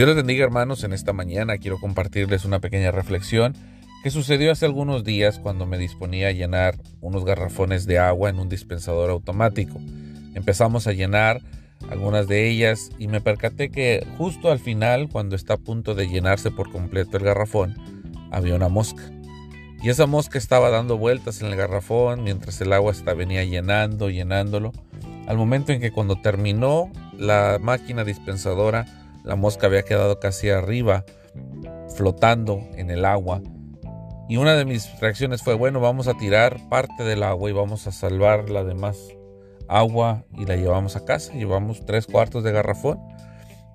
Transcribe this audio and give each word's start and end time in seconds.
Dios 0.00 0.08
les 0.08 0.16
bendiga 0.16 0.46
hermanos, 0.46 0.82
en 0.82 0.94
esta 0.94 1.12
mañana 1.12 1.58
quiero 1.58 1.78
compartirles 1.78 2.46
una 2.46 2.58
pequeña 2.58 2.90
reflexión 2.90 3.54
que 4.02 4.08
sucedió 4.08 4.50
hace 4.50 4.64
algunos 4.64 5.04
días 5.04 5.38
cuando 5.38 5.66
me 5.66 5.76
disponía 5.76 6.28
a 6.28 6.32
llenar 6.32 6.78
unos 7.02 7.26
garrafones 7.26 7.84
de 7.84 7.98
agua 7.98 8.30
en 8.30 8.38
un 8.38 8.48
dispensador 8.48 9.10
automático. 9.10 9.78
Empezamos 10.34 10.86
a 10.86 10.92
llenar 10.92 11.42
algunas 11.90 12.28
de 12.28 12.48
ellas 12.48 12.88
y 12.98 13.08
me 13.08 13.20
percaté 13.20 13.70
que 13.70 14.06
justo 14.16 14.50
al 14.50 14.58
final, 14.58 15.10
cuando 15.12 15.36
está 15.36 15.52
a 15.52 15.58
punto 15.58 15.94
de 15.94 16.08
llenarse 16.08 16.50
por 16.50 16.72
completo 16.72 17.18
el 17.18 17.24
garrafón, 17.24 17.76
había 18.30 18.54
una 18.54 18.70
mosca. 18.70 19.02
Y 19.82 19.90
esa 19.90 20.06
mosca 20.06 20.38
estaba 20.38 20.70
dando 20.70 20.96
vueltas 20.96 21.42
en 21.42 21.48
el 21.48 21.56
garrafón 21.56 22.24
mientras 22.24 22.58
el 22.62 22.72
agua 22.72 22.92
está 22.92 23.12
venía 23.12 23.44
llenando, 23.44 24.08
llenándolo. 24.08 24.72
Al 25.26 25.36
momento 25.36 25.72
en 25.72 25.80
que 25.82 25.92
cuando 25.92 26.22
terminó 26.22 26.90
la 27.18 27.58
máquina 27.60 28.02
dispensadora, 28.02 28.99
la 29.24 29.36
mosca 29.36 29.66
había 29.66 29.82
quedado 29.82 30.20
casi 30.20 30.50
arriba, 30.50 31.04
flotando 31.96 32.60
en 32.74 32.90
el 32.90 33.04
agua. 33.04 33.42
Y 34.28 34.36
una 34.36 34.54
de 34.54 34.64
mis 34.64 34.98
reacciones 35.00 35.42
fue, 35.42 35.54
bueno, 35.54 35.80
vamos 35.80 36.06
a 36.06 36.14
tirar 36.14 36.68
parte 36.68 37.02
del 37.02 37.22
agua 37.22 37.50
y 37.50 37.52
vamos 37.52 37.86
a 37.86 37.92
salvar 37.92 38.48
la 38.48 38.62
demás 38.62 38.96
agua 39.70 40.24
y 40.36 40.44
la 40.44 40.56
llevamos 40.56 40.96
a 40.96 41.04
casa. 41.04 41.32
Llevamos 41.32 41.84
tres 41.86 42.06
cuartos 42.06 42.44
de 42.44 42.52
garrafón. 42.52 42.98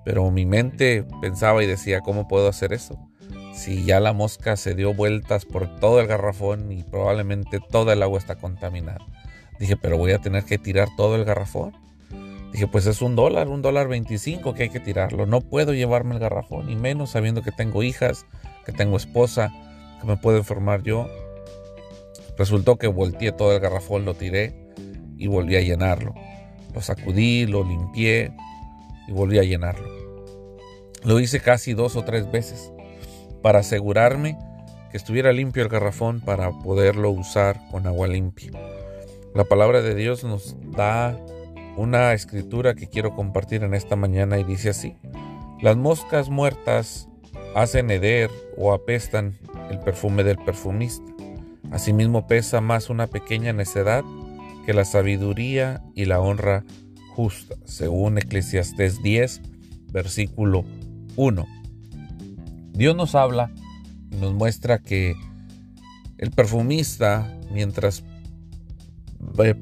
Pero 0.04 0.30
mi 0.30 0.46
mente 0.46 1.04
pensaba 1.20 1.64
y 1.64 1.66
decía, 1.66 2.00
¿cómo 2.00 2.28
puedo 2.28 2.48
hacer 2.48 2.72
eso? 2.72 2.96
Si 3.54 3.84
ya 3.84 3.98
la 3.98 4.12
mosca 4.12 4.56
se 4.56 4.74
dio 4.74 4.94
vueltas 4.94 5.44
por 5.44 5.80
todo 5.80 6.00
el 6.00 6.06
garrafón 6.06 6.70
y 6.70 6.84
probablemente 6.84 7.58
toda 7.58 7.94
el 7.94 8.02
agua 8.02 8.18
está 8.18 8.36
contaminada. 8.36 9.04
Dije, 9.58 9.76
pero 9.76 9.98
voy 9.98 10.12
a 10.12 10.18
tener 10.18 10.44
que 10.44 10.58
tirar 10.58 10.88
todo 10.96 11.16
el 11.16 11.24
garrafón. 11.24 11.72
Dije, 12.52 12.66
pues 12.66 12.86
es 12.86 13.02
un 13.02 13.16
dólar, 13.16 13.48
un 13.48 13.62
dólar 13.62 13.88
veinticinco 13.88 14.54
que 14.54 14.64
hay 14.64 14.70
que 14.70 14.80
tirarlo. 14.80 15.26
No 15.26 15.40
puedo 15.40 15.74
llevarme 15.74 16.14
el 16.14 16.20
garrafón, 16.20 16.70
y 16.70 16.76
menos 16.76 17.10
sabiendo 17.10 17.42
que 17.42 17.52
tengo 17.52 17.82
hijas, 17.82 18.26
que 18.64 18.72
tengo 18.72 18.96
esposa, 18.96 19.52
que 20.00 20.06
me 20.06 20.16
puedo 20.16 20.38
enfermar 20.38 20.82
yo. 20.82 21.08
Resultó 22.38 22.76
que 22.76 22.86
volteé 22.86 23.32
todo 23.32 23.52
el 23.52 23.60
garrafón, 23.60 24.04
lo 24.04 24.14
tiré 24.14 24.54
y 25.16 25.26
volví 25.26 25.56
a 25.56 25.60
llenarlo. 25.60 26.14
Lo 26.74 26.82
sacudí, 26.82 27.46
lo 27.46 27.64
limpié 27.64 28.32
y 29.08 29.12
volví 29.12 29.38
a 29.38 29.42
llenarlo. 29.42 29.88
Lo 31.04 31.20
hice 31.20 31.40
casi 31.40 31.72
dos 31.72 31.96
o 31.96 32.04
tres 32.04 32.30
veces 32.30 32.72
para 33.42 33.60
asegurarme 33.60 34.38
que 34.90 34.96
estuviera 34.96 35.32
limpio 35.32 35.62
el 35.62 35.68
garrafón 35.68 36.20
para 36.20 36.50
poderlo 36.50 37.10
usar 37.10 37.60
con 37.70 37.86
agua 37.86 38.08
limpia. 38.08 38.50
La 39.34 39.44
palabra 39.44 39.82
de 39.82 39.94
Dios 39.94 40.24
nos 40.24 40.56
da 40.72 41.18
una 41.76 42.12
escritura 42.14 42.74
que 42.74 42.88
quiero 42.88 43.14
compartir 43.14 43.62
en 43.62 43.74
esta 43.74 43.96
mañana 43.96 44.38
y 44.38 44.44
dice 44.44 44.70
así, 44.70 44.94
las 45.60 45.76
moscas 45.76 46.30
muertas 46.30 47.08
hacen 47.54 47.90
heder 47.90 48.30
o 48.56 48.72
apestan 48.72 49.34
el 49.70 49.78
perfume 49.80 50.24
del 50.24 50.38
perfumista. 50.38 51.04
Asimismo 51.70 52.26
pesa 52.26 52.60
más 52.60 52.90
una 52.90 53.06
pequeña 53.06 53.52
necedad 53.52 54.04
que 54.64 54.74
la 54.74 54.84
sabiduría 54.84 55.82
y 55.94 56.06
la 56.06 56.20
honra 56.20 56.64
justa, 57.14 57.56
según 57.64 58.18
Eclesiastés 58.18 59.02
10, 59.02 59.40
versículo 59.92 60.64
1. 61.16 61.46
Dios 62.72 62.96
nos 62.96 63.14
habla 63.14 63.50
y 64.10 64.16
nos 64.16 64.34
muestra 64.34 64.78
que 64.78 65.14
el 66.18 66.30
perfumista, 66.30 67.34
mientras 67.50 68.04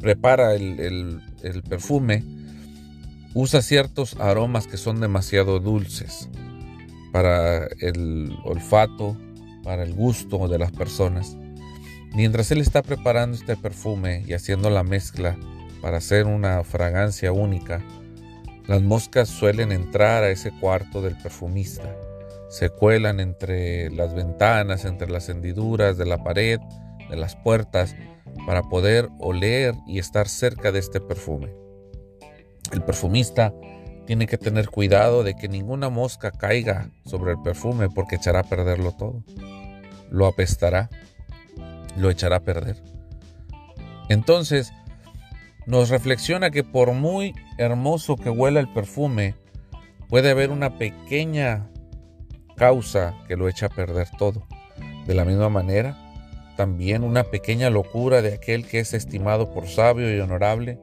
prepara 0.01 0.55
el, 0.55 0.81
el 0.81 1.21
perfume, 1.63 2.25
usa 3.35 3.63
ciertos 3.63 4.17
aromas 4.21 4.67
que 4.67 4.77
son 4.77 5.01
demasiado 5.01 5.61
dulces 5.61 6.29
para 7.13 7.67
el 7.81 8.37
olfato, 8.45 9.17
para 9.63 9.83
el 9.83 9.95
gusto 9.95 10.49
de 10.49 10.59
las 10.59 10.73
personas. 10.73 11.37
Mientras 12.15 12.51
él 12.53 12.61
está 12.61 12.83
preparando 12.83 13.37
este 13.37 13.57
perfume 13.57 14.23
y 14.27 14.35
haciendo 14.35 14.71
la 14.71 14.85
mezcla 14.85 15.37
para 15.83 15.99
hacer 15.99 16.27
una 16.27 16.63
fragancia 16.63 17.33
única, 17.33 17.83
las 18.67 18.83
moscas 18.83 19.29
suelen 19.29 19.73
entrar 19.73 20.23
a 20.23 20.31
ese 20.31 20.51
cuarto 20.59 21.03
del 21.03 21.17
perfumista. 21.17 21.95
Se 22.49 22.71
cuelan 22.71 23.21
entre 23.21 23.91
las 23.91 24.15
ventanas, 24.15 24.85
entre 24.85 25.11
las 25.11 25.29
hendiduras 25.29 25.99
de 25.99 26.07
la 26.07 26.23
pared, 26.23 26.61
de 27.11 27.17
las 27.17 27.37
puertas, 27.37 27.95
para 28.47 28.63
poder 28.63 29.09
oler 29.19 29.75
y 29.87 29.99
estar 29.99 30.29
cerca 30.29 30.73
de 30.73 30.79
este 30.79 31.01
perfume. 31.01 31.53
El 32.73 32.83
perfumista 32.83 33.53
tiene 34.07 34.27
que 34.27 34.39
tener 34.39 34.69
cuidado 34.69 35.23
de 35.23 35.35
que 35.35 35.49
ninguna 35.49 35.89
mosca 35.89 36.31
caiga 36.31 36.91
sobre 37.07 37.33
el 37.33 37.43
perfume 37.43 37.89
porque 37.89 38.17
echará 38.17 38.41
a 38.41 38.45
perderlo 38.45 38.93
todo. 38.93 39.23
Lo 40.11 40.27
apestará, 40.27 40.91
lo 41.97 42.11
echará 42.11 42.37
a 42.37 42.45
perder. 42.45 42.83
Entonces, 44.09 44.73
nos 45.67 45.89
reflexiona 45.89 46.51
que 46.51 46.63
por 46.63 46.93
muy 46.93 47.35
hermoso 47.57 48.17
que 48.17 48.29
huela 48.29 48.61
el 48.61 48.73
perfume, 48.73 49.35
puede 50.09 50.31
haber 50.31 50.51
una 50.51 50.77
pequeña 50.77 51.71
causa 52.57 53.15
que 53.27 53.37
lo 53.37 53.49
echa 53.49 53.67
a 53.67 53.71
perder 53.71 54.09
todo. 54.19 54.47
De 55.07 55.15
la 55.15 55.25
misma 55.25 55.49
manera, 55.49 56.04
también 56.57 57.05
una 57.05 57.25
pequeña 57.25 57.71
locura 57.71 58.23
de 58.23 58.35
aquel 58.35 58.67
que 58.67 58.81
es 58.81 58.95
estimado 58.95 59.53
por 59.53 59.67
sabio 59.67 60.15
y 60.15 60.21
honorable 60.21 60.79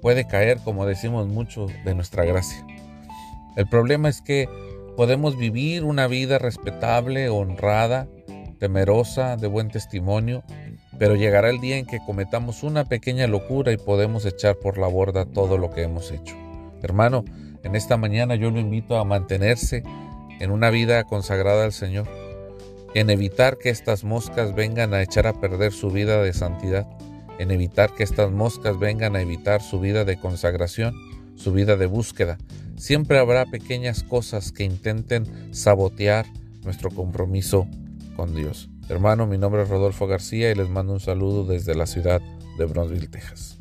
puede 0.00 0.26
caer, 0.26 0.58
como 0.64 0.86
decimos 0.86 1.26
mucho, 1.28 1.66
de 1.84 1.94
nuestra 1.94 2.24
gracia. 2.24 2.64
El 3.56 3.68
problema 3.68 4.08
es 4.08 4.20
que 4.20 4.48
podemos 4.96 5.36
vivir 5.36 5.84
una 5.84 6.06
vida 6.06 6.38
respetable, 6.38 7.28
honrada, 7.28 8.08
temerosa, 8.58 9.36
de 9.36 9.48
buen 9.48 9.68
testimonio, 9.68 10.42
pero 10.98 11.16
llegará 11.16 11.50
el 11.50 11.60
día 11.60 11.76
en 11.76 11.86
que 11.86 12.00
cometamos 12.04 12.62
una 12.62 12.84
pequeña 12.84 13.26
locura 13.26 13.72
y 13.72 13.76
podemos 13.76 14.24
echar 14.24 14.56
por 14.56 14.78
la 14.78 14.86
borda 14.88 15.24
todo 15.24 15.58
lo 15.58 15.70
que 15.70 15.82
hemos 15.82 16.10
hecho. 16.10 16.36
Hermano, 16.82 17.24
en 17.64 17.76
esta 17.76 17.96
mañana 17.96 18.34
yo 18.36 18.50
lo 18.50 18.60
invito 18.60 18.96
a 18.98 19.04
mantenerse 19.04 19.82
en 20.40 20.50
una 20.50 20.70
vida 20.70 21.04
consagrada 21.04 21.64
al 21.64 21.72
Señor 21.72 22.06
en 22.94 23.10
evitar 23.10 23.58
que 23.58 23.70
estas 23.70 24.04
moscas 24.04 24.54
vengan 24.54 24.94
a 24.94 25.02
echar 25.02 25.26
a 25.26 25.40
perder 25.40 25.72
su 25.72 25.90
vida 25.90 26.22
de 26.22 26.32
santidad, 26.32 26.86
en 27.38 27.50
evitar 27.50 27.94
que 27.94 28.02
estas 28.02 28.30
moscas 28.30 28.78
vengan 28.78 29.16
a 29.16 29.20
evitar 29.20 29.62
su 29.62 29.80
vida 29.80 30.04
de 30.04 30.18
consagración, 30.18 30.94
su 31.36 31.52
vida 31.52 31.76
de 31.76 31.86
búsqueda. 31.86 32.38
Siempre 32.76 33.18
habrá 33.18 33.46
pequeñas 33.46 34.02
cosas 34.02 34.52
que 34.52 34.64
intenten 34.64 35.54
sabotear 35.54 36.26
nuestro 36.64 36.90
compromiso 36.90 37.66
con 38.16 38.34
Dios. 38.34 38.68
Hermano, 38.88 39.26
mi 39.26 39.38
nombre 39.38 39.62
es 39.62 39.68
Rodolfo 39.68 40.06
García 40.06 40.50
y 40.50 40.54
les 40.54 40.68
mando 40.68 40.94
un 40.94 41.00
saludo 41.00 41.44
desde 41.44 41.74
la 41.74 41.86
ciudad 41.86 42.20
de 42.56 42.64
Brownsville, 42.64 43.08
Texas. 43.08 43.58